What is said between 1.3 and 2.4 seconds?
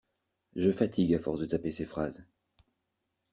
de taper ces phrases.